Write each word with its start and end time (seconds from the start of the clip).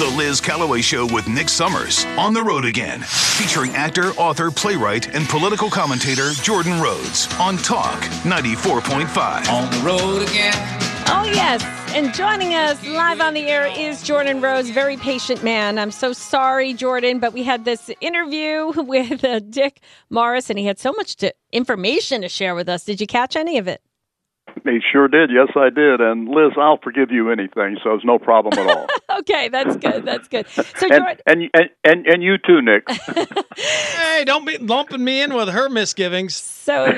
The 0.00 0.06
Liz 0.16 0.40
Callaway 0.40 0.80
Show 0.80 1.04
with 1.12 1.28
Nick 1.28 1.50
Summers 1.50 2.06
on 2.16 2.32
the 2.32 2.42
road 2.42 2.64
again, 2.64 3.02
featuring 3.02 3.72
actor, 3.72 4.12
author, 4.12 4.50
playwright, 4.50 5.14
and 5.14 5.28
political 5.28 5.68
commentator 5.68 6.30
Jordan 6.42 6.80
Rhodes 6.80 7.28
on 7.34 7.58
Talk 7.58 8.00
94.5. 8.24 9.50
On 9.50 9.70
the 9.70 9.78
road 9.86 10.26
again. 10.26 10.54
Oh, 11.08 11.30
yes. 11.30 11.62
And 11.94 12.14
joining 12.14 12.54
us 12.54 12.82
live 12.86 13.20
on 13.20 13.34
the 13.34 13.42
air 13.42 13.66
is 13.66 14.02
Jordan 14.02 14.40
Rhodes, 14.40 14.70
very 14.70 14.96
patient 14.96 15.44
man. 15.44 15.78
I'm 15.78 15.90
so 15.90 16.14
sorry, 16.14 16.72
Jordan, 16.72 17.18
but 17.18 17.34
we 17.34 17.42
had 17.42 17.66
this 17.66 17.90
interview 18.00 18.72
with 18.76 19.22
uh, 19.22 19.40
Dick 19.40 19.82
Morris, 20.08 20.48
and 20.48 20.58
he 20.58 20.64
had 20.64 20.78
so 20.78 20.92
much 20.92 21.16
to, 21.16 21.34
information 21.52 22.22
to 22.22 22.30
share 22.30 22.54
with 22.54 22.70
us. 22.70 22.84
Did 22.84 23.02
you 23.02 23.06
catch 23.06 23.36
any 23.36 23.58
of 23.58 23.68
it? 23.68 23.82
He 24.64 24.80
sure 24.92 25.08
did. 25.08 25.30
Yes, 25.30 25.48
I 25.56 25.70
did. 25.70 26.00
And 26.00 26.28
Liz, 26.28 26.52
I'll 26.56 26.78
forgive 26.82 27.10
you 27.10 27.30
anything, 27.30 27.76
so 27.84 27.94
it's 27.94 28.04
no 28.04 28.18
problem 28.18 28.58
at 28.58 28.76
all. 28.76 28.86
okay, 29.20 29.48
that's 29.48 29.76
good. 29.76 30.04
That's 30.04 30.28
good. 30.28 30.48
So, 30.48 30.62
and, 30.82 30.90
Jordan, 30.90 31.16
and, 31.26 31.42
and 31.54 31.70
and 31.84 32.06
and 32.06 32.22
you 32.22 32.36
too, 32.38 32.60
Nick. 32.60 32.88
hey, 33.56 34.24
don't 34.24 34.46
be 34.46 34.58
lumping 34.58 35.04
me 35.04 35.22
in 35.22 35.34
with 35.34 35.48
her 35.48 35.68
misgivings. 35.68 36.34
So, 36.34 36.92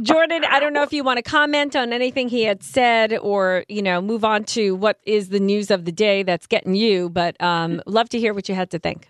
Jordan, 0.00 0.44
I 0.48 0.60
don't 0.60 0.72
know 0.72 0.82
if 0.82 0.92
you 0.92 1.04
want 1.04 1.18
to 1.18 1.22
comment 1.22 1.76
on 1.76 1.92
anything 1.92 2.28
he 2.28 2.42
had 2.42 2.62
said, 2.62 3.14
or 3.18 3.64
you 3.68 3.82
know, 3.82 4.00
move 4.00 4.24
on 4.24 4.44
to 4.44 4.74
what 4.74 4.98
is 5.04 5.28
the 5.30 5.40
news 5.40 5.70
of 5.70 5.84
the 5.84 5.92
day 5.92 6.22
that's 6.22 6.46
getting 6.46 6.74
you. 6.74 7.08
But 7.08 7.40
um, 7.42 7.82
love 7.86 8.08
to 8.10 8.18
hear 8.18 8.34
what 8.34 8.48
you 8.48 8.54
had 8.54 8.70
to 8.70 8.78
think. 8.78 9.08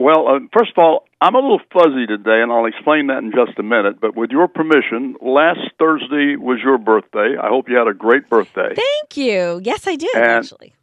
Well, 0.00 0.28
uh, 0.28 0.38
first 0.56 0.70
of 0.76 0.78
all, 0.82 1.08
I'm 1.20 1.34
a 1.34 1.38
little 1.38 1.60
fuzzy 1.72 2.06
today, 2.06 2.40
and 2.40 2.52
I'll 2.52 2.66
explain 2.66 3.08
that 3.08 3.18
in 3.18 3.32
just 3.32 3.58
a 3.58 3.64
minute. 3.64 4.00
But 4.00 4.16
with 4.16 4.30
your 4.30 4.46
permission, 4.46 5.16
last 5.20 5.58
Thursday 5.78 6.36
was 6.36 6.60
your 6.62 6.78
birthday. 6.78 7.34
I 7.42 7.48
hope 7.48 7.68
you 7.68 7.76
had 7.76 7.88
a 7.88 7.94
great 7.94 8.28
birthday. 8.28 8.74
Thank 8.76 9.16
you. 9.16 9.60
Yes, 9.64 9.88
I 9.88 9.96
did 9.96 10.14
And- 10.14 10.24
actually. 10.24 10.74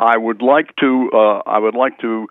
I 0.00 0.16
would 0.16 0.40
like 0.40 0.74
to 0.76 1.10
uh, 1.12 1.42
I 1.46 1.58
would 1.58 1.74
like 1.74 1.98
to 2.00 2.26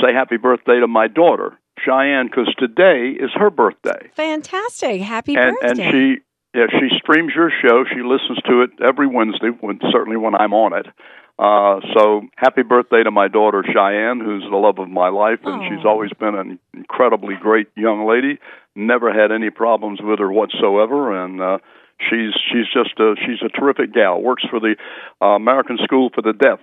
say 0.00 0.12
happy 0.12 0.36
birthday 0.36 0.80
to 0.80 0.88
my 0.88 1.06
daughter 1.06 1.58
Cheyenne 1.78 2.26
because 2.26 2.52
today 2.58 3.10
is 3.18 3.30
her 3.34 3.50
birthday, 3.50 4.10
Fantastic. 4.14 5.00
Happy 5.00 5.36
and 5.36 5.56
and 5.62 5.78
she 5.78 6.16
yeah 6.52 6.66
she 6.68 6.88
streams 6.98 7.32
your 7.34 7.50
show. 7.62 7.84
She 7.88 8.02
listens 8.02 8.38
to 8.48 8.62
it 8.62 8.70
every 8.84 9.06
Wednesday, 9.06 9.50
when, 9.60 9.78
certainly 9.92 10.16
when 10.16 10.34
I'm 10.34 10.52
on 10.52 10.76
it. 10.76 10.86
Uh, 11.38 11.80
so 11.94 12.22
happy 12.36 12.62
birthday 12.62 13.02
to 13.02 13.10
my 13.10 13.26
daughter 13.28 13.64
Cheyenne, 13.64 14.20
who's 14.20 14.44
the 14.50 14.56
love 14.56 14.78
of 14.78 14.88
my 14.88 15.08
life, 15.08 15.40
and 15.44 15.62
she's 15.64 15.84
always 15.84 16.10
been 16.20 16.34
an 16.34 16.58
incredibly 16.74 17.34
great 17.40 17.68
young 17.76 18.06
lady. 18.06 18.38
Never 18.74 19.12
had 19.12 19.32
any 19.32 19.50
problems 19.50 20.00
with 20.02 20.18
her 20.18 20.30
whatsoever, 20.30 21.24
and 21.24 21.40
uh, 21.40 21.58
she's 21.98 22.34
she's 22.50 22.66
just 22.72 22.98
a, 23.00 23.14
she's 23.24 23.40
a 23.42 23.48
terrific 23.48 23.94
gal. 23.94 24.20
Works 24.20 24.44
for 24.50 24.60
the 24.60 24.76
uh, 25.22 25.36
American 25.36 25.78
School 25.82 26.10
for 26.14 26.20
the 26.20 26.32
Deaf 26.32 26.60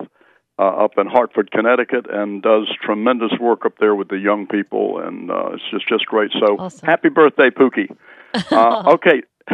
uh, 0.60 0.84
up 0.84 0.92
in 0.98 1.06
Hartford, 1.06 1.50
Connecticut, 1.50 2.04
and 2.10 2.42
does 2.42 2.68
tremendous 2.84 3.32
work 3.40 3.64
up 3.64 3.78
there 3.80 3.94
with 3.94 4.08
the 4.08 4.18
young 4.18 4.46
people, 4.46 4.98
and 4.98 5.30
uh, 5.30 5.52
it's 5.54 5.62
just 5.70 5.88
just 5.88 6.04
great. 6.04 6.30
So 6.38 6.58
Awesome. 6.58 6.86
happy 6.86 7.08
birthday, 7.08 7.50
Pookie. 7.50 7.90
Uh, 8.52 8.92
okay. 8.94 9.22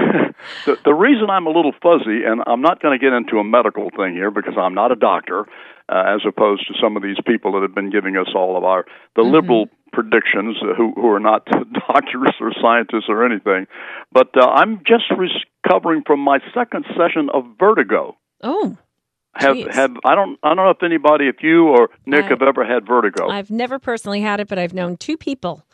the, 0.67 0.77
the 0.85 0.93
reason 0.93 1.31
I'm 1.31 1.47
a 1.47 1.51
little 1.51 1.73
fuzzy, 1.83 2.25
and 2.27 2.43
I'm 2.47 2.61
not 2.61 2.83
going 2.83 2.99
to 2.99 3.03
get 3.03 3.15
into 3.15 3.39
a 3.39 3.45
medical 3.45 3.89
thing 3.97 4.13
here 4.13 4.31
because 4.31 4.53
I'm 4.59 4.75
not 4.75 4.93
a 4.93 4.97
doctor, 4.97 5.47
uh, 5.89 6.15
as 6.15 6.21
opposed 6.29 6.67
to 6.69 6.75
some 6.79 6.95
of 6.95 7.03
these 7.03 7.17
people 7.27 7.53
that 7.53 7.63
have 7.63 7.75
been 7.75 7.89
giving 7.89 8.19
us 8.19 8.29
all 8.35 8.59
of 8.59 8.65
our 8.65 8.85
the 9.15 9.23
liberal 9.23 9.69
predictions 9.95 10.57
uh, 10.61 10.75
who 10.77 10.93
who 10.95 11.09
are 11.09 11.21
not 11.21 11.47
doctors 11.89 12.35
or 12.39 12.53
scientists 12.61 13.09
or 13.09 13.25
anything. 13.25 13.67
But 14.13 14.29
uh, 14.37 14.47
I'm 14.47 14.83
just 14.87 15.05
recovering 15.11 16.03
from 16.07 16.21
my 16.21 16.41
second 16.53 16.85
session 16.99 17.31
of 17.33 17.45
vertigo. 17.59 18.19
oh, 18.43 18.77
Have 19.39 19.59
have 19.69 19.97
I 20.05 20.15
don't 20.15 20.39
I 20.43 20.49
don't 20.49 20.57
know 20.57 20.71
if 20.71 20.83
anybody, 20.83 21.29
if 21.29 21.43
you 21.43 21.69
or 21.69 21.91
Nick 22.07 22.25
I- 22.25 22.29
have 22.29 22.43
ever 22.43 22.65
had 22.65 22.87
vertigo. 22.87 23.29
I've 23.29 23.51
never 23.51 23.79
personally 23.79 24.21
had 24.21 24.41
it, 24.41 24.49
but 24.49 24.59
I've 24.59 24.75
known 24.75 24.97
two 24.97 25.17
people 25.17 25.65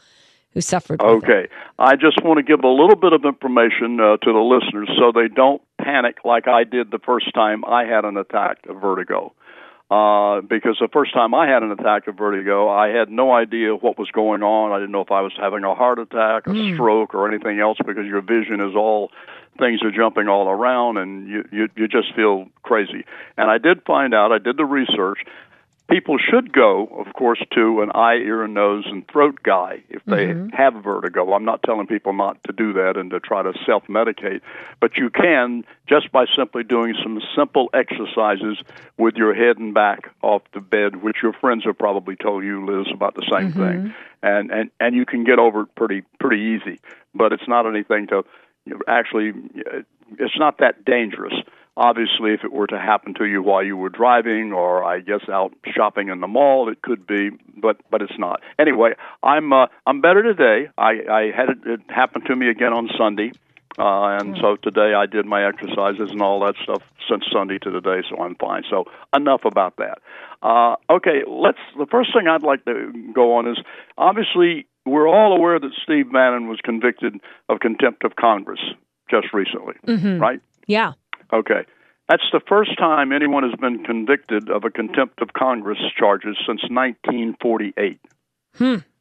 who 0.53 0.61
suffered. 0.61 1.01
Okay. 1.01 1.49
I 1.79 1.97
just 1.97 2.23
want 2.23 2.39
to 2.39 2.43
give 2.43 2.63
a 2.63 2.69
little 2.69 2.97
bit 2.97 3.13
of 3.13 3.25
information 3.25 3.99
uh, 4.01 4.19
to 4.19 4.33
the 4.33 4.39
listeners 4.39 4.91
so 4.99 5.13
they 5.13 5.29
don't 5.29 5.63
panic 5.81 6.19
like 6.25 6.47
I 6.47 6.65
did 6.65 6.91
the 6.91 6.99
first 6.99 7.33
time 7.35 7.65
I 7.65 7.85
had 7.85 8.05
an 8.05 8.17
attack 8.17 8.59
of 8.69 8.81
vertigo. 8.81 9.33
Uh, 9.93 10.41
because 10.41 10.79
the 10.81 10.89
first 10.91 11.13
time 11.13 11.35
I 11.35 11.47
had 11.47 11.63
an 11.63 11.71
attack 11.71 12.07
of 12.09 12.17
vertigo, 12.17 12.71
I 12.71 12.89
had 12.89 13.11
no 13.11 13.31
idea 13.31 13.75
what 13.75 13.99
was 13.99 14.11
going 14.11 14.43
on. 14.43 14.73
I 14.73 14.79
didn't 14.79 14.93
know 14.93 15.03
if 15.03 15.11
I 15.11 15.21
was 15.21 15.35
having 15.39 15.65
a 15.65 15.75
heart 15.75 15.99
attack, 15.99 16.47
a 16.47 16.73
stroke, 16.73 17.15
or 17.15 17.29
anything 17.29 17.61
else 17.61 17.77
because 17.77 18.07
your 18.07 18.23
vision 18.23 18.63
is 18.63 18.75
all 18.75 19.11
things 19.59 19.83
are 19.83 19.91
jumping 19.91 20.29
all 20.29 20.49
around 20.49 20.97
and 20.97 21.29
you, 21.29 21.45
you 21.53 21.69
you 21.77 21.89
just 21.89 22.15
feel 22.17 22.47
crazy. 22.63 23.05
And 23.37 23.51
I 23.51 23.59
did 23.59 23.83
find 23.85 24.15
out, 24.15 24.33
I 24.33 24.39
did 24.39 24.57
the 24.57 24.65
research. 24.65 25.19
People 25.93 26.17
should 26.17 26.55
go, 26.55 26.87
of 26.87 27.13
course, 27.13 27.39
to 27.55 27.83
an 27.83 27.91
eye, 27.95 28.15
ear, 28.15 28.45
and 28.45 28.55
nose 28.55 28.85
and 28.87 29.07
throat 29.09 29.41
guy 29.43 29.83
if 29.91 30.03
they 30.07 30.29
mm-hmm. 30.29 30.49
have 30.49 30.73
vertigo. 30.83 31.35
I'm 31.35 31.45
not 31.45 31.63
telling 31.63 31.87
people 31.87 32.15
not 32.15 32.43
to 32.45 32.53
do 32.55 32.73
that 32.73 32.97
and 32.97 33.11
to 33.11 33.21
try 33.21 33.43
to 33.43 33.53
self 33.67 33.85
medicate, 33.89 34.41
but 34.81 34.97
you 34.97 35.11
can 35.11 35.65
just 35.87 36.11
by 36.11 36.25
simply 36.35 36.65
doing 36.65 36.95
some 37.03 37.21
simple 37.37 37.69
exercises 37.75 38.57
with 38.97 39.17
your 39.17 39.35
head 39.35 39.59
and 39.59 39.75
back 39.75 40.09
off 40.23 40.41
the 40.55 40.61
bed, 40.61 41.03
which 41.03 41.17
your 41.23 41.35
friends 41.35 41.65
have 41.67 41.77
probably 41.77 42.17
told 42.17 42.43
you, 42.43 42.65
Liz, 42.65 42.87
about 42.91 43.15
the 43.15 43.29
same 43.31 43.53
thing. 43.53 43.61
Mm-hmm. 43.61 43.91
And, 44.23 44.51
and, 44.51 44.71
and 44.81 44.97
you 44.97 45.05
can 45.05 45.25
get 45.25 45.39
over 45.39 45.63
it 45.63 45.75
pretty, 45.75 46.05
pretty 46.19 46.57
easy, 46.57 46.81
but 47.15 47.35
it's 47.35 47.47
not 47.47 47.67
anything 47.67 48.07
to 48.07 48.25
actually, 48.89 49.33
it's 50.19 50.39
not 50.39 50.59
that 50.59 50.87
dangerous. 50.87 51.35
Obviously, 51.77 52.33
if 52.35 52.45
it 52.45 52.53
were 52.53 52.67
to 52.67 52.79
happen 52.79 53.15
to 53.15 53.25
you 53.25 53.43
while 53.43 53.65
you 53.65 53.79
were 53.79 53.89
driving, 53.89 54.53
or 54.53 54.85
I 54.85 55.01
guess 55.01 55.27
out 55.31 55.55
shopping 55.75 56.11
in 56.11 56.21
the 56.21 56.27
mall, 56.27 56.69
it 56.69 56.83
could 56.83 57.07
be, 57.07 57.31
but 57.57 57.79
but 57.91 58.03
it's 58.03 58.19
not. 58.19 58.41
Anyway, 58.59 58.93
I'm 59.23 59.53
uh, 59.53 59.67
I'm 59.87 60.03
better 60.03 60.23
today. 60.23 60.69
I 60.77 60.91
I 61.11 61.31
had 61.35 61.49
it, 61.49 61.59
it 61.65 61.81
happen 61.89 62.23
to 62.27 62.37
me 62.37 62.51
again 62.51 62.75
on 62.75 62.91
Sunday, 62.99 63.33
uh, 63.79 64.19
and 64.21 64.37
so 64.39 64.57
today 64.57 64.93
I 64.95 65.07
did 65.07 65.25
my 65.25 65.47
exercises 65.47 66.11
and 66.11 66.21
all 66.21 66.41
that 66.41 66.57
stuff 66.63 66.83
since 67.09 67.25
Sunday 67.33 67.59
to 67.61 67.71
today, 67.71 68.03
so 68.11 68.23
I'm 68.23 68.35
fine. 68.35 68.65
So 68.69 68.85
enough 69.17 69.47
about 69.47 69.77
that. 69.79 69.99
Uh, 70.43 70.77
okay, 70.91 71.23
let's. 71.27 71.59
The 71.79 71.87
first 71.91 72.13
thing 72.13 72.29
I'd 72.29 72.43
like 72.43 72.67
to 72.67 72.93
go 73.15 73.37
on 73.37 73.49
is 73.49 73.57
obviously 73.97 74.67
we're 74.85 75.09
all 75.09 75.35
aware 75.35 75.59
that 75.59 75.71
Steve 75.83 76.13
Bannon 76.13 76.49
was 76.49 76.59
convicted 76.63 77.15
of 77.49 77.61
contempt 77.61 78.05
of 78.05 78.17
Congress 78.17 78.61
just 79.11 79.33
recently, 79.33 79.75
right? 80.19 80.41
Yeah. 80.67 80.93
Okay. 81.33 81.65
That's 82.09 82.29
the 82.33 82.41
first 82.47 82.77
time 82.79 83.13
anyone 83.13 83.43
has 83.43 83.59
been 83.59 83.85
convicted 83.85 84.51
of 84.51 84.65
a 84.65 84.71
contempt 84.71 85.23
of 85.23 85.33
Congress 85.33 85.79
charges 85.97 86.37
since 86.47 86.63
1948. 86.69 88.01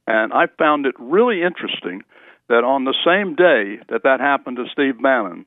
And 0.08 0.34
I 0.34 0.48
found 0.58 0.86
it 0.86 0.96
really 0.98 1.42
interesting 1.42 2.04
that 2.48 2.64
on 2.64 2.86
the 2.86 2.96
same 3.06 3.36
day 3.36 3.80
that 3.90 4.04
that 4.04 4.20
happened 4.20 4.58
to 4.58 4.66
Steve 4.72 5.02
Bannon, 5.02 5.46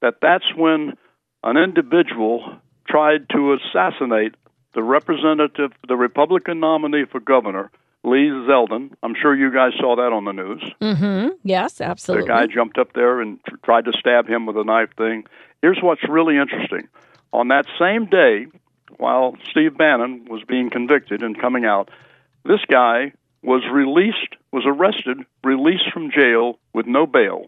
that 0.00 0.16
that's 0.20 0.54
when 0.56 0.96
an 1.42 1.56
individual 1.56 2.58
tried 2.88 3.28
to 3.30 3.54
assassinate 3.54 4.34
the 4.74 4.82
representative, 4.82 5.72
the 5.88 5.96
Republican 5.96 6.60
nominee 6.60 7.04
for 7.10 7.20
governor, 7.20 7.70
Lee 8.04 8.28
Zeldin. 8.28 8.92
I'm 9.02 9.14
sure 9.20 9.34
you 9.34 9.52
guys 9.52 9.72
saw 9.80 9.96
that 9.96 10.12
on 10.12 10.24
the 10.24 10.32
news. 10.32 10.62
Mm-hmm. 10.80 11.34
Yes, 11.42 11.80
absolutely. 11.80 12.28
The 12.28 12.34
guy 12.34 12.46
jumped 12.46 12.78
up 12.78 12.92
there 12.92 13.20
and 13.20 13.40
tried 13.64 13.86
to 13.86 13.92
stab 13.98 14.28
him 14.28 14.46
with 14.46 14.56
a 14.56 14.64
knife 14.64 14.90
thing. 14.96 15.24
Here's 15.66 15.82
what's 15.82 16.08
really 16.08 16.36
interesting. 16.38 16.86
On 17.32 17.48
that 17.48 17.66
same 17.76 18.06
day, 18.06 18.46
while 18.98 19.36
Steve 19.50 19.76
Bannon 19.76 20.24
was 20.30 20.44
being 20.46 20.70
convicted 20.70 21.24
and 21.24 21.36
coming 21.36 21.64
out, 21.64 21.90
this 22.44 22.60
guy 22.70 23.12
was 23.42 23.64
released, 23.72 24.36
was 24.52 24.62
arrested, 24.64 25.18
released 25.42 25.90
from 25.92 26.12
jail 26.12 26.60
with 26.72 26.86
no 26.86 27.04
bail, 27.04 27.46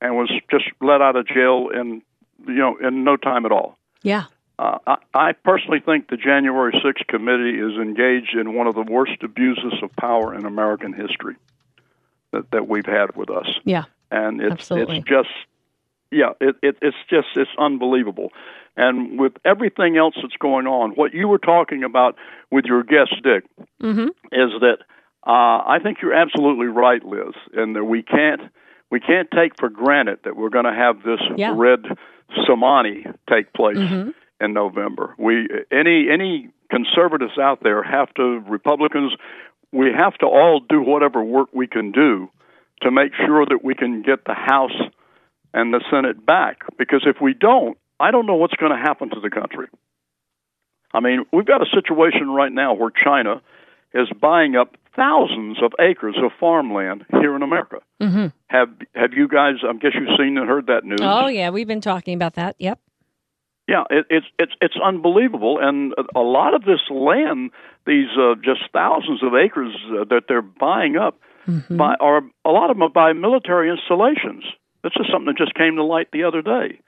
and 0.00 0.16
was 0.16 0.32
just 0.50 0.64
let 0.80 1.02
out 1.02 1.16
of 1.16 1.26
jail 1.28 1.68
in 1.68 2.00
you 2.48 2.54
know 2.54 2.78
in 2.78 3.04
no 3.04 3.18
time 3.18 3.44
at 3.44 3.52
all. 3.52 3.76
yeah. 4.02 4.24
Uh, 4.58 4.78
I, 4.86 4.96
I 5.12 5.32
personally 5.32 5.80
think 5.84 6.08
the 6.08 6.16
January 6.16 6.72
6th 6.82 7.06
committee 7.08 7.58
is 7.60 7.78
engaged 7.78 8.34
in 8.34 8.54
one 8.54 8.66
of 8.66 8.74
the 8.74 8.80
worst 8.90 9.22
abuses 9.22 9.74
of 9.82 9.94
power 9.96 10.34
in 10.34 10.46
American 10.46 10.94
history 10.94 11.36
that, 12.32 12.50
that 12.52 12.66
we've 12.66 12.86
had 12.86 13.14
with 13.16 13.28
us 13.28 13.46
Yeah. 13.64 13.84
and 14.10 14.40
it's 14.40 14.52
Absolutely. 14.52 14.96
it's 15.00 15.06
just 15.06 15.28
yeah 16.10 16.30
it, 16.40 16.56
it 16.62 16.76
it's 16.82 16.96
just 17.10 17.28
it's 17.36 17.50
unbelievable 17.58 18.30
and 18.76 19.18
with 19.18 19.32
everything 19.44 19.96
else 19.96 20.14
that's 20.20 20.36
going 20.38 20.66
on 20.66 20.90
what 20.92 21.12
you 21.14 21.28
were 21.28 21.38
talking 21.38 21.82
about 21.84 22.16
with 22.50 22.64
your 22.64 22.82
guest 22.82 23.14
dick 23.22 23.44
Mm-hmm. 23.82 24.08
is 24.32 24.50
that 24.60 24.78
uh, 25.26 25.58
I 25.66 25.78
think 25.82 25.98
you're 26.00 26.14
absolutely 26.14 26.66
right, 26.66 27.04
Liz, 27.04 27.34
and 27.52 27.74
that 27.76 27.84
we 27.84 28.02
can't 28.02 28.40
we 28.90 29.00
can't 29.00 29.28
take 29.30 29.52
for 29.58 29.68
granted 29.68 30.20
that 30.24 30.36
we're 30.36 30.48
going 30.50 30.64
to 30.66 30.72
have 30.72 31.02
this 31.02 31.20
Yeah. 31.36 31.52
red 31.56 31.84
tsunami 32.30 33.12
take 33.28 33.52
place 33.52 33.76
Mhm. 33.76 34.14
in 34.40 34.52
November. 34.52 35.14
We 35.18 35.48
any 35.72 36.08
any 36.10 36.48
conservatives 36.70 37.38
out 37.38 37.62
there 37.62 37.82
have 37.82 38.12
to 38.14 38.40
Republicans 38.48 39.12
we 39.72 39.92
have 39.92 40.14
to 40.18 40.26
all 40.26 40.60
do 40.60 40.80
whatever 40.80 41.22
work 41.22 41.48
we 41.52 41.66
can 41.66 41.90
do 41.92 42.30
to 42.82 42.90
make 42.90 43.12
sure 43.14 43.44
that 43.46 43.64
we 43.64 43.74
can 43.74 44.02
get 44.02 44.24
the 44.24 44.34
House 44.34 44.78
and 45.54 45.72
the 45.72 45.80
Senate 45.90 46.24
back 46.24 46.62
because 46.78 47.04
if 47.06 47.16
we 47.20 47.34
don't, 47.34 47.76
I 47.98 48.10
don't 48.10 48.26
know 48.26 48.34
what's 48.34 48.54
going 48.54 48.72
to 48.72 48.78
happen 48.78 49.10
to 49.10 49.20
the 49.20 49.30
country. 49.30 49.66
I 50.92 51.00
mean, 51.00 51.24
we've 51.32 51.46
got 51.46 51.62
a 51.62 51.66
situation 51.74 52.28
right 52.30 52.52
now 52.52 52.74
where 52.74 52.90
China 52.90 53.42
is 53.94 54.08
buying 54.20 54.56
up 54.56 54.76
thousands 54.94 55.62
of 55.62 55.72
acres 55.78 56.16
of 56.22 56.30
farmland 56.40 57.04
here 57.10 57.36
in 57.36 57.42
America. 57.42 57.78
Mm-hmm. 58.00 58.26
Have 58.46 58.68
Have 58.94 59.12
you 59.12 59.28
guys? 59.28 59.56
I 59.62 59.72
guess 59.74 59.92
you've 59.94 60.16
seen 60.18 60.38
and 60.38 60.48
heard 60.48 60.66
that 60.66 60.84
news. 60.84 61.00
Oh 61.02 61.26
yeah, 61.26 61.50
we've 61.50 61.66
been 61.66 61.80
talking 61.80 62.14
about 62.14 62.34
that. 62.34 62.56
Yep. 62.58 62.80
Yeah, 63.68 63.82
it, 63.90 64.06
it's 64.10 64.26
it's 64.38 64.52
it's 64.60 64.76
unbelievable, 64.82 65.58
and 65.60 65.92
a 66.14 66.20
lot 66.20 66.54
of 66.54 66.62
this 66.62 66.80
land, 66.88 67.50
these 67.84 68.08
uh, 68.18 68.36
just 68.36 68.60
thousands 68.72 69.22
of 69.22 69.34
acres 69.34 69.74
uh, 69.90 70.04
that 70.04 70.22
they're 70.28 70.42
buying 70.42 70.96
up, 70.96 71.18
Mm-hmm. 71.48 71.76
by 71.76 71.94
are 72.00 72.22
a 72.44 72.50
lot 72.50 72.70
of 72.70 72.76
them 72.76 72.82
are 72.82 72.88
by 72.88 73.12
military 73.12 73.70
installations. 73.70 74.42
This 74.86 74.92
is 75.00 75.06
something 75.12 75.26
that 75.26 75.36
just 75.36 75.54
came 75.54 75.74
to 75.74 75.82
light 75.82 76.06
the 76.12 76.22
other 76.22 76.42
day. 76.42 76.78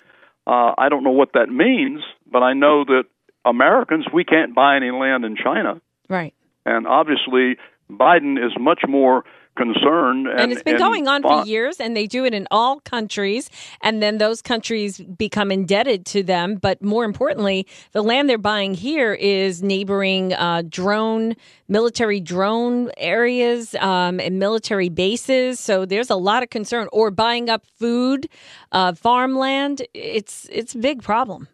Uh, 0.46 0.72
I 0.78 0.88
don't 0.88 1.02
know 1.02 1.10
what 1.10 1.32
that 1.34 1.48
means, 1.48 2.00
but 2.30 2.44
I 2.44 2.52
know 2.52 2.84
that 2.84 3.04
Americans 3.44 4.06
we 4.14 4.22
can't 4.22 4.54
buy 4.54 4.76
any 4.76 4.92
land 4.92 5.24
in 5.24 5.34
China, 5.34 5.80
Right. 6.08 6.32
and 6.64 6.86
obviously 6.86 7.56
Biden 7.90 8.38
is 8.38 8.52
much 8.56 8.82
more 8.86 9.24
concerned. 9.58 10.26
And, 10.28 10.40
And, 10.40 10.52
it's 10.52 10.62
been 10.62 10.76
and 10.76 10.80
going 10.80 11.08
on 11.08 11.22
for 11.22 11.44
years, 11.44 11.80
and 11.80 11.96
they 11.96 12.06
do 12.06 12.24
it 12.24 12.32
in 12.32 12.46
all 12.50 12.80
countries. 12.80 13.50
And 13.82 14.02
then 14.02 14.18
those 14.18 14.40
countries 14.40 14.98
become 14.98 15.50
indebted 15.50 16.06
to 16.06 16.22
them. 16.22 16.54
But 16.56 16.80
more 16.80 17.04
importantly, 17.04 17.66
the 17.92 18.02
land 18.02 18.30
they're 18.30 18.38
buying 18.38 18.74
here 18.74 19.12
is 19.12 19.62
neighboring 19.62 20.32
uh, 20.32 20.62
drone, 20.68 21.34
military 21.68 22.20
drone 22.20 22.90
areas 22.96 23.74
um, 23.80 24.20
and 24.20 24.38
military 24.38 24.88
bases. 24.88 25.60
So 25.60 25.84
there's 25.84 26.10
a 26.10 26.16
lot 26.16 26.42
of 26.42 26.50
concern. 26.50 26.88
Or 26.92 27.10
buying 27.10 27.50
up 27.50 27.66
food, 27.66 28.28
uh, 28.72 28.94
farmland. 28.94 29.82
It's 29.92 30.48
it's 30.50 30.74
a 30.74 30.78
big 30.78 31.02
problem. 31.02 31.48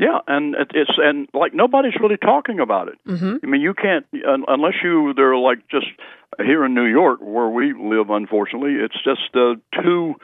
Yeah, 0.00 0.20
and 0.26 0.56
it's 0.72 0.96
and 0.96 1.28
like 1.34 1.52
nobody's 1.52 1.92
really 2.00 2.16
talking 2.16 2.58
about 2.58 2.88
it. 2.88 2.94
Mm-hmm. 3.06 3.36
I 3.42 3.46
mean, 3.46 3.60
you 3.60 3.74
can't 3.74 4.06
un, 4.26 4.44
unless 4.48 4.72
you 4.82 5.12
they're 5.14 5.36
like 5.36 5.58
just 5.70 5.88
here 6.38 6.64
in 6.64 6.72
New 6.72 6.86
York 6.86 7.20
where 7.20 7.50
we 7.50 7.74
live. 7.74 8.08
Unfortunately, 8.08 8.76
it's 8.80 8.96
just 9.04 9.28
uh, 9.34 9.56
two. 9.82 10.14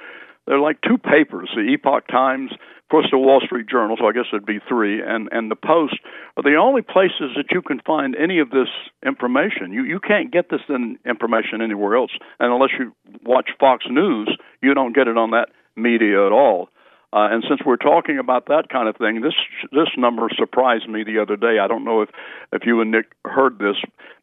They're 0.46 0.61
like 0.61 0.78
two 0.81 0.96
papers: 0.96 1.50
the 1.55 1.75
Epoch 1.75 2.08
Times, 2.08 2.52
of 2.52 2.88
course, 2.90 3.08
the 3.11 3.19
Wall 3.19 3.43
Street 3.44 3.69
Journal. 3.69 3.99
So 4.00 4.06
I 4.06 4.12
guess 4.12 4.25
it'd 4.32 4.46
be 4.46 4.61
three, 4.67 5.02
and 5.02 5.28
and 5.31 5.50
the 5.50 5.56
Post 5.56 6.00
are 6.38 6.43
the 6.43 6.56
only 6.56 6.81
places 6.81 7.37
that 7.37 7.52
you 7.52 7.61
can 7.61 7.81
find 7.81 8.17
any 8.17 8.38
of 8.38 8.49
this 8.49 8.72
information. 9.05 9.75
You 9.75 9.84
you 9.84 10.00
can't 10.00 10.32
get 10.32 10.49
this 10.49 10.62
in, 10.70 10.99
information 11.05 11.61
anywhere 11.61 11.96
else, 11.96 12.12
and 12.40 12.50
unless 12.50 12.70
you 12.79 12.94
watch 13.26 13.50
Fox 13.61 13.84
News, 13.90 14.34
you 14.62 14.72
don't 14.72 14.94
get 14.94 15.06
it 15.06 15.19
on 15.19 15.32
that 15.32 15.50
media 15.76 16.25
at 16.25 16.32
all. 16.32 16.70
Uh, 17.12 17.29
and 17.31 17.44
since 17.49 17.61
we're 17.64 17.76
talking 17.76 18.19
about 18.19 18.47
that 18.47 18.69
kind 18.70 18.88
of 18.88 18.97
thing, 18.97 19.20
this 19.20 19.35
this 19.73 19.88
number 19.97 20.29
surprised 20.37 20.88
me 20.88 21.05
the 21.05 21.19
other 21.20 21.37
day. 21.37 21.58
I 21.62 21.67
don't 21.67 21.85
know 21.85 22.03
if 22.03 22.11
if 22.53 22.62
you 22.67 22.81
and 22.81 22.91
Nick 22.91 23.06
heard 23.25 23.58
this, 23.58 23.76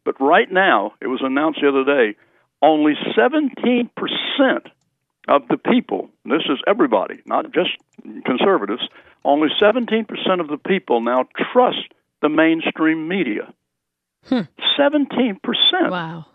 but 0.04 0.20
right 0.20 0.50
now 0.50 0.92
it 1.00 1.06
was 1.06 1.20
announced 1.22 1.60
the 1.62 1.68
other 1.68 1.84
day. 1.84 2.16
Only 2.62 2.94
17 3.16 3.90
percent 3.96 4.68
of 5.28 5.42
the 5.48 5.56
people. 5.56 6.10
This 6.24 6.44
is 6.48 6.58
everybody, 6.66 7.20
not 7.26 7.52
just 7.52 7.70
conservatives. 8.24 8.82
Only 9.24 9.48
17 9.58 10.04
percent 10.04 10.40
of 10.40 10.48
the 10.48 10.58
people 10.58 11.00
now 11.00 11.24
trust 11.52 11.92
the 12.20 12.28
mainstream 12.28 13.08
media. 13.08 13.52
Seventeen 14.76 15.38
percent. 15.42 15.90
Wow. 15.90 16.26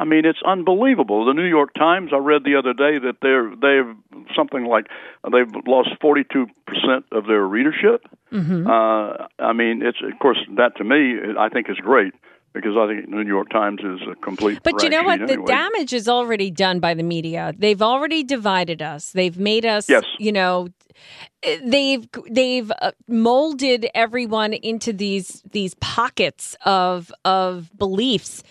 I 0.00 0.04
mean, 0.04 0.24
it's 0.24 0.40
unbelievable. 0.46 1.26
The 1.26 1.34
New 1.34 1.44
York 1.44 1.74
Times, 1.74 2.12
I 2.14 2.16
read 2.16 2.42
the 2.42 2.56
other 2.56 2.72
day 2.72 2.98
that 2.98 3.18
they're 3.20 3.50
they've 3.50 4.24
something 4.34 4.64
like 4.64 4.86
they've 5.30 5.52
lost 5.66 5.90
forty 6.00 6.24
two 6.32 6.46
percent 6.66 7.04
of 7.12 7.26
their 7.26 7.46
readership. 7.46 8.08
Mm-hmm. 8.32 8.66
Uh, 8.66 9.26
I 9.38 9.52
mean, 9.52 9.82
it's 9.82 9.98
of 10.02 10.18
course 10.18 10.38
that 10.56 10.76
to 10.76 10.84
me 10.84 11.18
I 11.38 11.50
think 11.50 11.68
is 11.68 11.76
great 11.76 12.14
because 12.54 12.76
I 12.78 12.86
think 12.86 13.10
the 13.10 13.16
New 13.16 13.26
York 13.26 13.50
Times 13.50 13.80
is 13.84 14.00
a 14.10 14.14
complete. 14.16 14.60
But 14.62 14.82
you 14.82 14.88
know 14.88 15.02
what? 15.02 15.20
sheet 15.20 15.28
The 15.28 15.44
damage 15.46 15.92
is 15.92 16.08
already 16.08 16.50
done 16.50 16.80
by 16.80 16.94
the 16.94 17.02
media. 17.02 17.52
They've 17.56 17.82
already 17.82 18.24
divided 18.24 18.80
us. 18.80 19.12
They've 19.12 19.38
made 19.38 19.66
us, 19.66 19.86
Yes. 19.88 20.04
you 20.18 20.32
know, 20.32 20.68
they've 21.62 22.08
they've 22.30 22.72
uh, 22.80 22.92
molded 23.06 23.86
everyone 23.94 24.54
into 24.54 24.94
these 24.94 25.42
these 25.52 25.74
pockets 25.74 26.56
of 26.64 27.12
of 27.26 27.70
beliefs. 27.76 28.42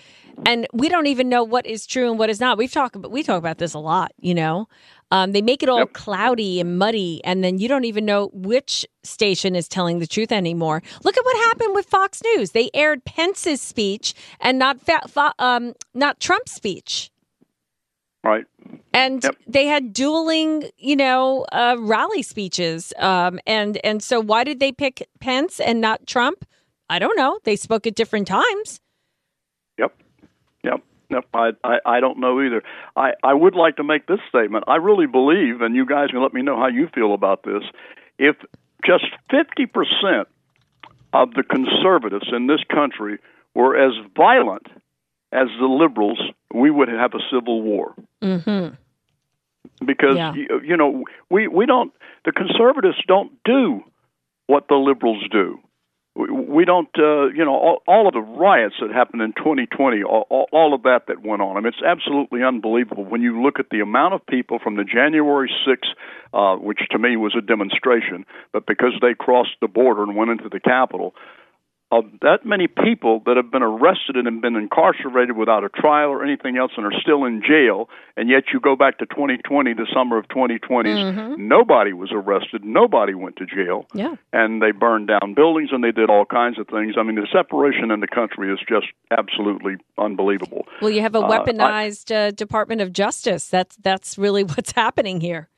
And 0.45 0.67
we 0.73 0.89
don't 0.89 1.07
even 1.07 1.29
know 1.29 1.43
what 1.43 1.65
is 1.65 1.85
true 1.85 2.09
and 2.09 2.17
what 2.17 2.29
is 2.29 2.39
not. 2.39 2.57
We've 2.57 2.71
talked 2.71 2.95
about 2.95 3.11
we 3.11 3.23
talk 3.23 3.37
about 3.37 3.57
this 3.57 3.73
a 3.73 3.79
lot, 3.79 4.11
you 4.19 4.33
know. 4.33 4.67
Um, 5.11 5.31
they 5.31 5.41
make 5.41 5.63
it 5.63 5.69
all 5.69 5.79
Yep. 5.79 5.93
cloudy 5.93 6.59
and 6.59 6.77
muddy, 6.77 7.19
and 7.23 7.43
then 7.43 7.57
you 7.57 7.67
don't 7.67 7.83
even 7.85 8.05
know 8.05 8.29
which 8.33 8.85
station 9.03 9.55
is 9.55 9.67
telling 9.67 9.99
the 9.99 10.07
truth 10.07 10.31
anymore. 10.31 10.81
Look 11.03 11.17
at 11.17 11.25
what 11.25 11.35
happened 11.47 11.73
with 11.75 11.87
Fox 11.87 12.21
News. 12.35 12.51
They 12.51 12.69
aired 12.73 13.03
Pence's 13.05 13.61
speech 13.61 14.13
and 14.39 14.59
not 14.59 14.79
fa- 14.79 15.07
fa- 15.07 15.33
um, 15.39 15.73
not 15.95 16.19
Trump's 16.19 16.51
speech, 16.51 17.09
right? 18.23 18.45
and 18.93 19.23
Yep. 19.23 19.35
they 19.47 19.65
had 19.65 19.93
dueling, 19.93 20.69
you 20.77 20.95
know, 20.95 21.45
uh, 21.51 21.75
rally 21.79 22.21
speeches. 22.21 22.93
Um, 22.97 23.39
and 23.47 23.77
and 23.83 24.01
so 24.03 24.19
why 24.19 24.43
did 24.43 24.59
they 24.59 24.71
pick 24.71 25.07
Pence 25.19 25.59
and 25.59 25.81
not 25.81 26.05
Trump? 26.07 26.45
I 26.89 26.99
don't 26.99 27.17
know. 27.17 27.39
They 27.45 27.55
spoke 27.55 27.87
at 27.87 27.95
different 27.95 28.27
times. 28.27 28.79
Yep. 31.09 31.25
I, 31.33 31.49
I 31.63 31.79
I 31.85 31.99
don't 31.99 32.19
know 32.19 32.41
either. 32.41 32.61
I 32.95 33.13
I 33.23 33.33
would 33.33 33.55
like 33.55 33.77
to 33.77 33.83
make 33.83 34.07
this 34.07 34.19
statement. 34.29 34.65
I 34.67 34.75
really 34.75 35.07
believe, 35.07 35.61
and 35.61 35.75
you 35.75 35.85
guys 35.85 36.09
can 36.11 36.21
let 36.21 36.33
me 36.33 36.41
know 36.41 36.57
how 36.57 36.67
you 36.67 36.87
feel 36.93 37.13
about 37.13 37.43
this. 37.43 37.63
If 38.17 38.35
just 38.85 39.05
fifty 39.29 39.65
percent 39.65 40.27
of 41.13 41.33
the 41.33 41.43
conservatives 41.43 42.27
in 42.31 42.47
this 42.47 42.61
country 42.71 43.17
were 43.55 43.75
as 43.75 43.93
violent 44.15 44.67
as 45.31 45.47
the 45.59 45.65
liberals, 45.65 46.19
we 46.53 46.69
would 46.69 46.87
have 46.89 47.13
a 47.13 47.19
civil 47.31 47.61
war. 47.61 47.95
Mm-hmm. 48.21 48.75
because 49.85 50.15
Yeah. 50.17 50.33
you, 50.33 50.61
you 50.63 50.77
know 50.77 51.03
we 51.29 51.47
we 51.47 51.65
don't 51.65 51.91
the 52.25 52.31
conservatives 52.31 52.97
don't 53.07 53.31
do 53.45 53.83
what 54.47 54.67
the 54.67 54.75
liberals 54.75 55.23
do. 55.31 55.59
We, 56.15 56.65
don't 56.65 56.89
uh, 56.97 57.27
you 57.27 57.45
know 57.45 57.53
all, 57.53 57.81
all 57.87 58.07
of 58.07 58.13
the 58.13 58.19
riots 58.19 58.75
that 58.81 58.91
happened 58.91 59.21
in 59.21 59.31
2020, 59.33 60.03
all, 60.03 60.25
all, 60.29 60.47
all 60.51 60.73
of 60.73 60.83
that 60.83 61.03
that 61.07 61.21
went 61.21 61.41
on. 61.41 61.55
I 61.55 61.61
mean, 61.61 61.67
it's 61.67 61.83
absolutely 61.85 62.43
unbelievable 62.43 63.05
when 63.05 63.21
you 63.21 63.41
look 63.41 63.59
at 63.59 63.67
the 63.71 63.79
amount 63.79 64.15
of 64.15 64.25
people 64.25 64.59
from 64.61 64.75
the 64.75 64.83
January 64.83 65.49
6th, 65.65 65.93
uh, 66.33 66.59
which 66.59 66.79
to 66.91 66.99
me 66.99 67.15
was 67.15 67.35
a 67.37 67.41
demonstration, 67.41 68.25
but 68.51 68.65
because 68.65 68.93
they 69.01 69.13
crossed 69.13 69.55
the 69.61 69.67
border 69.67 70.03
and 70.03 70.15
went 70.15 70.31
into 70.31 70.49
the 70.49 70.59
Capitol, 70.59 71.13
of 71.91 72.05
that 72.21 72.45
many 72.45 72.67
people 72.67 73.21
that 73.25 73.35
have 73.35 73.49
been 73.51 73.63
arrested 73.63 74.15
and 74.15 74.27
have 74.27 74.41
been 74.41 74.55
incarcerated 74.55 75.35
without 75.35 75.63
a 75.63 75.69
trial 75.69 76.09
or 76.09 76.23
anything 76.23 76.55
else 76.55 76.71
and 76.77 76.85
are 76.85 76.93
still 77.01 77.25
in 77.25 77.41
jail, 77.41 77.89
and 78.15 78.29
yet 78.29 78.43
you 78.53 78.59
go 78.59 78.75
back 78.75 78.99
to 78.99 79.07
2020, 79.07 79.73
the 79.73 79.87
summer 79.91 80.17
of 80.19 80.27
2020, 80.29 81.37
nobody 81.37 81.91
was 81.93 82.11
arrested, 82.11 82.63
nobody 82.63 83.15
went 83.15 83.37
to 83.37 83.45
jail, 83.47 83.87
Yeah. 83.95 84.15
and 84.31 84.61
they 84.61 84.69
burned 84.71 85.07
down 85.07 85.33
buildings 85.33 85.69
and 85.71 85.83
they 85.83 85.91
did 85.91 86.11
all 86.11 86.25
kinds 86.25 86.59
of 86.59 86.67
things. 86.67 86.93
I 86.95 87.01
mean, 87.01 87.15
the 87.15 87.27
separation 87.31 87.89
in 87.89 88.01
the 88.01 88.07
country 88.07 88.53
is 88.53 88.59
just 88.69 88.87
absolutely 89.09 89.77
unbelievable. 89.97 90.67
Well, 90.81 90.91
you 90.91 91.01
have 91.01 91.15
a 91.15 91.19
Uh, 91.19 91.27
I- 91.27 91.39
weaponized 91.39 92.13
uh, 92.15 92.31
Department 92.31 92.81
of 92.81 92.93
Justice. 92.93 93.49
That's 93.49 93.75
that's 93.77 94.17
really 94.17 94.43
what's 94.51 94.73
happening 94.73 95.21
here. 95.21 95.49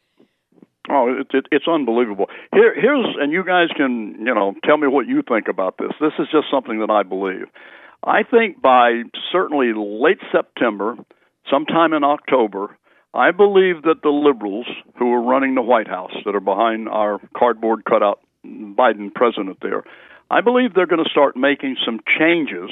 Oh, 0.90 1.14
it, 1.20 1.28
it, 1.34 1.46
it's 1.52 1.68
unbelievable. 1.68 2.26
Here, 2.54 2.74
here's, 2.74 3.06
and 3.20 3.32
you 3.32 3.44
guys 3.46 3.68
can, 3.76 4.16
you 4.20 4.34
know, 4.34 4.56
tell 4.66 4.78
me 4.78 4.88
what 4.88 5.08
you 5.08 5.22
think 5.28 5.48
about 5.48 5.78
this. 5.78 5.92
This 6.00 6.14
is 6.18 6.28
just 6.32 6.48
something 6.52 6.80
that 6.80 6.90
I 6.90 7.04
believe. 7.04 7.46
I 8.04 8.24
think 8.24 8.62
by 8.62 9.04
certainly 9.32 9.74
late 9.76 10.18
September, 10.32 10.96
sometime 11.50 11.94
in 11.94 12.04
October, 12.04 12.76
I 13.14 13.32
believe 13.32 13.84
that 13.84 14.02
the 14.02 14.10
liberals 14.10 14.66
who 14.98 15.14
are 15.14 15.22
running 15.22 15.54
the 15.54 15.62
White 15.62 15.88
House, 15.88 16.14
that 16.26 16.36
are 16.36 16.40
behind 16.40 16.90
our 16.90 17.20
cardboard 17.38 17.86
cutout 17.86 18.20
Biden 18.44 19.14
president 19.14 19.58
there, 19.62 19.84
I 20.32 20.42
believe 20.42 20.74
they're 20.74 20.88
going 20.88 21.04
to 21.04 21.10
start 21.10 21.36
making 21.36 21.76
some 21.86 22.00
changes 22.18 22.72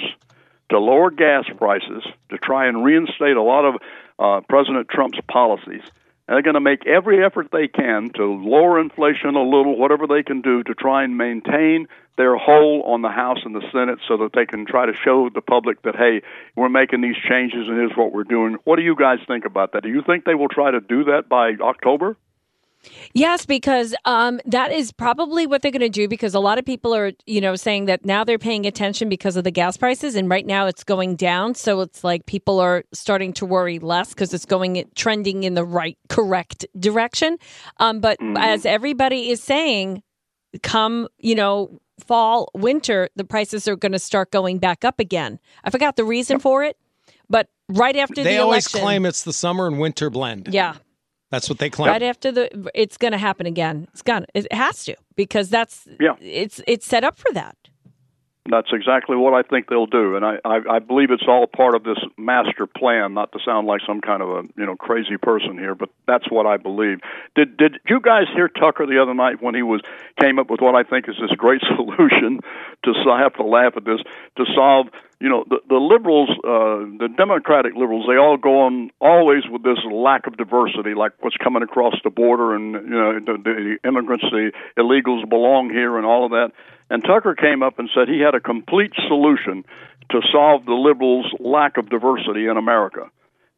to 0.72 0.80
lower 0.80 1.12
gas 1.12 1.44
prices 1.58 2.04
to 2.30 2.38
try 2.38 2.68
and 2.68 2.84
reinstate 2.84 3.36
a 3.36 3.42
lot 3.42 3.66
of 3.66 3.76
uh, 4.18 4.42
President 4.48 4.88
Trump's 4.90 5.20
policies. 5.30 5.82
And 6.30 6.36
they're 6.36 6.44
going 6.44 6.54
to 6.54 6.62
make 6.62 6.86
every 6.86 7.26
effort 7.26 7.48
they 7.52 7.68
can 7.68 8.12
to 8.14 8.24
lower 8.24 8.80
inflation 8.80 9.34
a 9.34 9.42
little, 9.42 9.76
whatever 9.76 10.06
they 10.06 10.22
can 10.22 10.42
do 10.42 10.62
to 10.62 10.76
try 10.76 11.04
and 11.04 11.18
maintain 11.18 11.88
their 12.18 12.38
hold 12.38 12.86
on 12.86 13.02
the 13.02 13.10
House 13.10 13.40
and 13.46 13.56
the 13.56 13.64
Senate 13.74 13.98
so 14.08 14.16
that 14.18 14.34
they 14.36 14.46
can 14.46 14.68
try 14.68 14.86
to 14.86 14.94
show 15.04 15.32
the 15.34 15.42
public 15.42 15.82
that, 15.82 15.96
hey, 15.96 16.22
we're 16.56 16.70
making 16.70 17.02
these 17.02 17.16
changes 17.28 17.68
and 17.68 17.78
here's 17.78 17.98
what 17.98 18.14
we're 18.14 18.26
doing. 18.26 18.58
What 18.64 18.76
do 18.76 18.84
you 18.84 18.96
guys 18.96 19.18
think 19.28 19.44
about 19.44 19.72
that? 19.74 19.82
Do 19.82 19.90
you 19.90 20.04
think 20.06 20.26
they 20.26 20.36
will 20.36 20.50
try 20.50 20.70
to 20.70 20.80
do 20.80 21.06
that 21.06 21.30
by 21.30 21.54
October? 21.60 22.16
Yes, 23.14 23.46
because 23.46 23.94
um, 24.06 24.40
that 24.46 24.72
is 24.72 24.92
probably 24.92 25.46
what 25.46 25.62
they're 25.62 25.72
going 25.72 25.82
to 25.82 25.90
do. 25.90 26.08
Because 26.08 26.34
a 26.34 26.40
lot 26.40 26.58
of 26.58 26.66
people 26.66 26.96
are, 26.96 27.12
you 27.26 27.42
know, 27.42 27.56
saying 27.56 27.86
that 27.86 28.06
now 28.06 28.24
they're 28.24 28.40
paying 28.40 28.66
attention 28.66 29.10
because 29.10 29.36
of 29.36 29.44
the 29.44 29.52
gas 29.52 29.78
prices, 29.78 30.16
and 30.16 30.30
right 30.30 30.46
now 30.46 30.66
it's 30.66 30.84
going 30.84 31.16
down. 31.16 31.56
So 31.56 31.82
it's 31.82 32.04
like 32.04 32.26
people 32.26 32.60
are 32.60 32.84
starting 32.94 33.34
to 33.34 33.46
worry 33.46 33.80
less 33.80 34.10
because 34.10 34.34
it's 34.34 34.46
going 34.46 34.84
trending 34.96 35.44
in 35.44 35.56
the 35.56 35.66
right, 35.66 35.98
correct 36.08 36.66
direction. 36.80 37.38
Um, 37.78 38.00
but 38.00 38.18
as 38.38 38.66
everybody 38.66 39.30
is 39.30 39.44
saying, 39.44 40.04
come, 40.64 41.08
you 41.18 41.36
know, 41.36 41.80
fall, 42.00 42.50
winter, 42.54 43.10
the 43.16 43.26
prices 43.26 43.68
are 43.68 43.76
going 43.76 43.92
to 43.92 44.00
start 44.00 44.32
going 44.32 44.58
back 44.58 44.86
up 44.86 45.00
again. 45.00 45.40
I 45.64 45.70
forgot 45.70 45.96
the 45.96 46.06
reason 46.06 46.40
for 46.40 46.64
it, 46.64 46.78
but 47.30 47.50
right 47.68 47.96
after 47.96 48.24
They 48.24 48.36
the 48.36 48.42
always 48.42 48.66
election, 48.66 48.80
claim 48.80 49.06
it's 49.06 49.24
the 49.24 49.34
summer 49.34 49.68
and 49.68 49.80
winter 49.80 50.10
blend. 50.10 50.48
yeah, 50.52 50.76
That's 51.30 51.50
what 51.50 51.60
they 51.60 51.70
claim. 51.70 51.90
right 51.90 52.02
after 52.04 52.32
the, 52.32 52.72
it's 52.74 52.98
going 52.98 53.12
to 53.12 53.18
happen 53.20 53.46
again. 53.46 53.88
It's 53.92 54.02
gonna, 54.02 54.26
it 54.34 54.52
has 54.52 54.84
to 54.86 54.96
because 55.16 55.50
that's, 55.50 55.88
Yeah. 56.00 56.16
it's 56.20 56.62
it's 56.68 56.86
set 56.88 57.04
up 57.04 57.18
for 57.18 57.32
that. 57.34 57.56
That's 58.50 58.70
exactly 58.72 59.16
what 59.16 59.34
I 59.34 59.44
think 59.48 59.68
they'll 59.68 59.86
do, 59.86 60.16
and 60.16 60.26
I, 60.26 60.38
I, 60.44 60.60
I 60.72 60.80
believe 60.80 61.12
it's 61.12 61.28
all 61.28 61.46
part 61.46 61.76
of 61.76 61.84
this 61.84 62.00
master 62.18 62.66
plan. 62.66 63.14
Not 63.14 63.32
to 63.34 63.40
sound 63.46 63.68
like 63.68 63.82
some 63.86 64.02
kind 64.02 64.24
of 64.24 64.30
a 64.30 64.42
you 64.58 64.66
know 64.66 64.76
crazy 64.76 65.18
person 65.22 65.58
here, 65.58 65.76
but 65.76 65.90
that's 66.08 66.32
what 66.32 66.48
I 66.48 66.58
believe. 66.58 67.00
Did 67.36 67.58
did 67.58 67.76
you 67.88 68.00
guys 68.00 68.26
hear 68.34 68.48
Tucker 68.48 68.88
the 68.88 69.02
other 69.02 69.14
night 69.14 69.42
when 69.42 69.54
he 69.56 69.62
was 69.62 69.82
came 70.20 70.40
up 70.40 70.50
with 70.50 70.62
what 70.62 70.74
I 70.74 70.84
think 70.84 71.08
is 71.08 71.16
this 71.22 71.36
great 71.38 71.62
solution 71.76 72.40
to 72.86 72.94
I 73.12 73.22
have 73.22 73.34
to 73.36 73.44
laugh 73.44 73.74
at 73.76 73.86
this 73.86 74.00
to 74.38 74.46
solve 74.56 74.88
you 75.20 75.30
know 75.30 75.44
the 75.50 75.60
the 75.68 75.76
liberals 75.76 76.30
uh, 76.44 76.88
the 76.98 77.10
Democratic 77.18 77.76
liberals 77.76 78.06
they 78.08 78.18
all 78.18 78.38
go 78.38 78.62
on 78.62 78.90
always 79.02 79.44
with 79.50 79.64
this 79.64 79.80
lack 79.92 80.28
of 80.28 80.38
diversity 80.38 80.94
like 80.96 81.12
what's 81.20 81.38
coming 81.38 81.62
across 81.62 81.96
the 82.04 82.10
border 82.10 82.56
and 82.56 82.74
you 82.74 82.98
know 82.98 83.20
the, 83.20 83.38
the 83.44 83.88
immigrants 83.88 84.26
the 84.32 84.52
illegals 84.78 85.28
belong 85.30 85.70
here 85.70 85.98
and 85.98 86.06
all 86.06 86.26
of 86.26 86.32
that 86.32 86.52
and 86.90 87.04
Tucker 87.04 87.36
came 87.36 87.64
up 87.64 87.80
and 87.80 87.90
said 87.94 88.08
he 88.08 88.20
had 88.20 88.36
a 88.36 88.40
complete 88.40 88.94
solution 89.08 89.64
to 90.12 90.22
solve 90.32 90.66
the 90.66 90.74
liberals' 90.74 91.32
lack 91.40 91.78
of 91.78 91.90
diversity 91.90 92.48
in 92.48 92.58
America. 92.58 93.10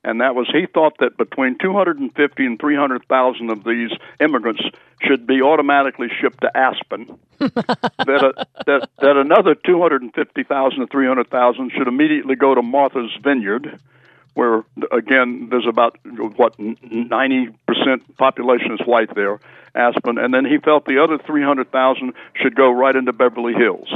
And 0.04 0.20
that 0.20 0.34
was 0.34 0.50
he 0.52 0.66
thought 0.66 0.98
that 1.00 1.16
between 1.16 1.58
250 1.60 2.46
and 2.46 2.60
300,000 2.60 3.52
of 3.52 3.64
these 3.64 3.92
immigrants 4.20 4.64
should 5.02 5.28
be 5.28 5.42
automatically 5.44 6.08
shipped 6.20 6.42
to 6.42 6.58
Aspen. 6.58 7.20
that, 7.40 8.34
a, 8.36 8.46
that 8.66 8.90
that 9.00 9.18
another 9.18 9.54
250,000 9.54 10.80
to 10.80 10.88
300,000 10.88 11.72
should 11.72 11.88
immediately 11.88 12.36
go 12.36 12.56
to 12.56 12.64
Martha's 12.64 13.12
Vineyard, 13.24 13.80
where 14.34 14.64
again 14.92 15.50
there's 15.52 15.68
about 15.68 15.98
what 16.36 16.56
90 16.58 17.50
percent 17.68 18.18
population 18.18 18.72
is 18.72 18.80
white 18.88 19.14
there, 19.14 19.40
Aspen, 19.76 20.18
and 20.18 20.34
then 20.34 20.46
he 20.46 20.58
felt 20.58 20.86
the 20.86 21.02
other 21.04 21.18
300,000 21.18 22.14
should 22.36 22.56
go 22.56 22.72
right 22.72 22.96
into 22.96 23.14
Beverly 23.14 23.54
Hills, 23.54 23.90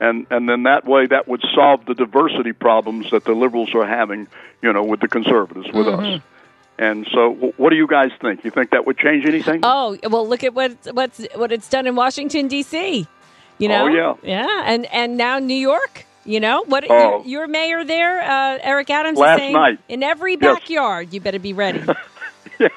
and 0.00 0.26
and 0.30 0.48
then 0.48 0.64
that 0.64 0.84
way 0.86 1.06
that 1.06 1.28
would 1.28 1.42
solve 1.54 1.84
the 1.86 1.94
diversity 1.94 2.52
problems 2.52 3.10
that 3.12 3.24
the 3.24 3.32
liberals 3.32 3.74
are 3.74 3.86
having, 3.86 4.26
you 4.62 4.72
know, 4.72 4.82
with 4.82 5.00
the 5.00 5.08
conservatives, 5.08 5.70
with 5.72 5.86
us. 5.88 6.20
And 6.76 7.06
so, 7.12 7.30
what 7.56 7.70
do 7.70 7.76
you 7.76 7.86
guys 7.86 8.10
think? 8.20 8.44
You 8.44 8.50
think 8.50 8.70
that 8.70 8.84
would 8.86 8.98
change 8.98 9.24
anything? 9.26 9.60
Oh 9.62 9.96
well, 10.10 10.26
look 10.26 10.42
at 10.42 10.54
what 10.54 10.72
what's 10.92 11.24
what 11.36 11.52
it's 11.52 11.68
done 11.70 11.86
in 11.86 11.94
Washington 11.94 12.48
D.C. 12.48 13.06
You 13.58 13.68
know, 13.68 13.84
Oh, 13.84 13.86
yeah. 13.88 14.14
yeah, 14.24 14.62
and 14.66 14.84
and 14.86 15.16
now 15.16 15.38
New 15.38 15.54
York. 15.54 16.04
You 16.26 16.40
know 16.40 16.64
what? 16.66 16.84
Oh. 16.90 17.18
Your, 17.18 17.26
your 17.42 17.46
mayor 17.48 17.84
there, 17.84 18.22
uh, 18.22 18.58
Eric 18.62 18.88
Adams, 18.90 19.18
Last 19.18 19.36
is 19.36 19.40
saying 19.42 19.52
night. 19.52 19.78
in 19.88 20.02
every 20.02 20.32
Yes. 20.32 20.40
backyard, 20.40 21.12
you 21.12 21.20
better 21.20 21.38
be 21.38 21.52
ready. 21.52 21.80
yeah, 22.58 22.68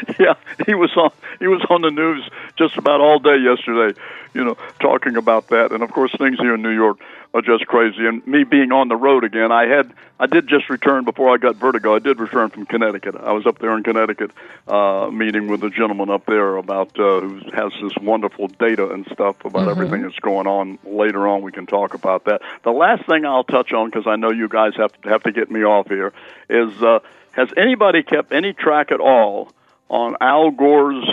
yeah. 0.18 0.34
He 0.66 0.74
was 0.74 0.90
on 0.96 1.10
he 1.38 1.46
was 1.46 1.64
on 1.70 1.82
the 1.82 1.90
news 1.90 2.28
just 2.56 2.76
about 2.76 3.00
all 3.00 3.18
day 3.18 3.36
yesterday, 3.36 3.98
you 4.34 4.44
know, 4.44 4.56
talking 4.80 5.16
about 5.16 5.48
that. 5.48 5.72
And 5.72 5.82
of 5.82 5.90
course, 5.90 6.14
things 6.18 6.38
here 6.38 6.54
in 6.54 6.62
New 6.62 6.74
York 6.74 6.98
are 7.32 7.42
just 7.42 7.66
crazy. 7.66 8.06
And 8.06 8.26
me 8.26 8.44
being 8.44 8.72
on 8.72 8.88
the 8.88 8.96
road 8.96 9.24
again, 9.24 9.52
I 9.52 9.66
had 9.66 9.92
I 10.18 10.26
did 10.26 10.48
just 10.48 10.68
return 10.68 11.04
before 11.04 11.32
I 11.32 11.38
got 11.38 11.56
vertigo. 11.56 11.94
I 11.94 11.98
did 11.98 12.20
return 12.20 12.50
from 12.50 12.66
Connecticut. 12.66 13.16
I 13.16 13.32
was 13.32 13.46
up 13.46 13.58
there 13.58 13.74
in 13.76 13.82
Connecticut, 13.82 14.32
uh, 14.68 15.08
meeting 15.10 15.48
with 15.48 15.62
a 15.64 15.70
gentleman 15.70 16.10
up 16.10 16.26
there 16.26 16.56
about 16.56 16.88
uh, 16.98 17.20
who 17.20 17.40
has 17.54 17.72
this 17.80 17.96
wonderful 18.02 18.48
data 18.48 18.90
and 18.90 19.06
stuff 19.12 19.42
about 19.44 19.68
everything 19.68 20.02
that's 20.02 20.18
going 20.18 20.46
on. 20.46 20.78
Later 20.84 21.26
on, 21.26 21.42
we 21.42 21.52
can 21.52 21.66
talk 21.66 21.94
about 21.94 22.24
that. 22.24 22.42
The 22.64 22.70
last 22.70 23.06
thing 23.06 23.24
I'll 23.24 23.44
touch 23.44 23.72
on 23.72 23.88
because 23.88 24.06
I 24.06 24.16
know 24.16 24.30
you 24.30 24.48
guys 24.48 24.74
have 24.76 24.92
to 25.02 25.08
have 25.08 25.22
to 25.22 25.32
get 25.32 25.50
me 25.50 25.64
off 25.64 25.88
here 25.88 26.12
is 26.50 26.82
uh, 26.82 26.98
has 27.32 27.48
anybody 27.56 28.02
kept 28.02 28.32
any 28.32 28.52
track 28.52 28.92
at 28.92 29.00
all 29.00 29.50
on 29.90 30.16
Al 30.20 30.50
Gore's 30.52 31.04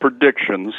predictions 0.00 0.74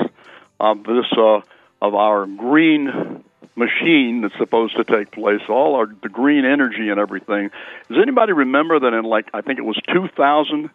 of 0.60 0.84
this 0.84 1.06
uh, 1.18 1.42
of 1.82 1.96
our 1.96 2.26
green 2.26 3.24
machine 3.56 4.22
that's 4.22 4.38
supposed 4.38 4.76
to 4.76 4.84
take 4.84 5.12
place, 5.12 5.42
all 5.48 5.76
our 5.76 5.86
the 5.86 6.10
green 6.10 6.44
energy 6.44 6.90
and 6.90 7.00
everything. 7.00 7.52
Does 7.88 8.00
anybody 8.02 8.34
remember 8.34 8.80
that 8.80 8.94
in 8.94 9.06
like 9.06 9.30
I 9.34 9.42
think 9.42 9.60
it 9.60 9.66
was 9.66 9.80
2000? 9.94 10.70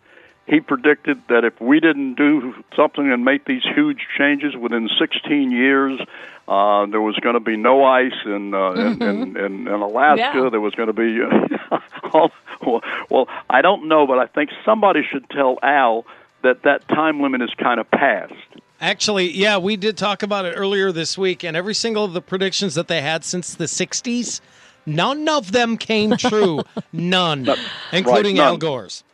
He 0.47 0.61
predicted 0.61 1.23
that 1.29 1.45
if 1.45 1.61
we 1.61 1.79
didn't 1.79 2.15
do 2.15 2.55
something 2.75 3.12
and 3.12 3.25
make 3.25 3.45
these 3.45 3.62
huge 3.62 4.00
changes 4.19 4.57
within 4.57 4.89
16 4.99 5.53
years, 5.53 6.00
uh, 6.49 6.87
there 6.87 7.00
was 7.00 7.15
going 7.17 7.35
to 7.35 7.41
be 7.41 7.57
no 7.57 7.85
ice 7.85 8.19
in, 8.25 8.53
uh, 8.53 8.73
in, 8.73 9.00
in, 9.00 9.37
in, 9.37 9.69
in 9.69 9.69
Alaska. 9.69 10.19
Yeah. 10.35 10.50
There 10.50 10.61
was 10.61 10.75
going 10.75 10.89
to 10.89 10.93
be. 10.93 11.21
all, 12.12 12.33
well, 12.67 12.83
well, 13.09 13.29
I 13.49 13.62
don't 13.62 13.87
know, 13.87 14.09
but 14.09 14.19
I 14.19 14.27
think 14.27 14.50
somebody 14.65 15.03
should 15.09 15.31
tell 15.31 15.59
Al 15.62 16.05
that 16.43 16.63
that 16.63 16.87
time 16.89 17.21
limit 17.21 17.43
is 17.43 17.51
kind 17.59 17.81
of 17.81 17.91
passed. 17.91 18.35
Actually, 18.81 19.31
yeah, 19.31 19.59
we 19.59 19.77
did 19.77 19.99
talk 19.99 20.23
about 20.23 20.47
it 20.47 20.53
earlier 20.53 20.91
this 20.91 21.19
week, 21.19 21.45
and 21.45 21.57
every 21.57 21.75
single 21.75 22.05
of 22.05 22.15
the 22.15 22.23
predictions 22.23 22.75
that 22.75 22.89
they 22.89 23.03
had 23.03 23.25
since 23.25 23.55
the 23.55 23.67
60s, 23.67 24.41
none 24.87 25.29
of 25.29 25.53
them 25.53 25.77
came 25.77 26.17
true. 26.17 26.63
none, 26.93 27.47
including 27.93 28.37
none. 28.37 28.47
Al 28.47 28.57
Gore's. 28.57 29.05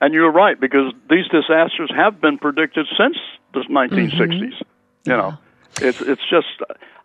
And 0.00 0.14
you're 0.14 0.30
right 0.30 0.58
because 0.60 0.92
these 1.10 1.26
disasters 1.28 1.90
have 1.94 2.20
been 2.20 2.38
predicted 2.38 2.86
since 2.96 3.16
the 3.52 3.60
1960s. 3.60 4.62
You 5.04 5.12
know, 5.12 5.38
it's 5.80 6.00
it's 6.00 6.22
just 6.28 6.46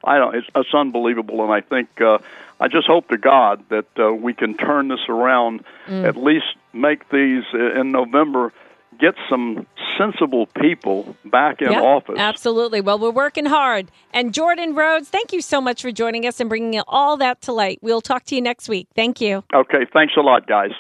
I 0.04 0.18
don't 0.18 0.36
it's, 0.36 0.48
it's 0.56 0.74
unbelievable, 0.74 1.44
and 1.44 1.52
I 1.52 1.62
think 1.62 2.02
uh, 2.02 2.20
I 2.60 2.68
just 2.68 2.88
hope 2.88 3.08
to 3.10 3.18
God 3.18 3.64
that 3.70 3.88
uh, 3.98 4.14
we 4.14 4.34
can 4.34 4.56
turn 4.56 4.90
this 4.90 5.08
around. 5.10 5.64
At 5.88 6.18
least 6.18 6.46
make 6.74 7.10
these 7.10 7.44
uh, 7.54 7.80
in 7.80 7.92
November. 7.92 8.54
Get 9.02 9.16
some 9.30 9.66
sensible 9.98 10.46
people 10.46 11.16
back 11.26 11.62
in 11.62 11.72
Yep, 11.72 11.82
office. 11.82 12.16
Absolutely. 12.18 12.82
Well, 12.82 13.00
we're 13.00 13.10
working 13.10 13.46
hard. 13.46 13.92
And 14.14 14.34
Jordan 14.34 14.76
Rhodes, 14.76 15.10
thank 15.10 15.34
you 15.34 15.42
so 15.42 15.60
much 15.60 15.82
for 15.82 15.92
joining 15.92 16.28
us 16.28 16.40
and 16.40 16.48
bringing 16.48 16.80
all 16.88 17.18
that 17.18 17.42
to 17.44 17.52
light. 17.52 17.80
We'll 17.82 18.02
talk 18.02 18.26
to 18.26 18.36
you 18.36 18.42
next 18.42 18.70
week. 18.70 18.88
Thank 18.96 19.20
you. 19.20 19.44
Okay, 19.54 19.86
thanks 19.92 20.14
a 20.18 20.22
lot, 20.22 20.48
guys. 20.48 20.72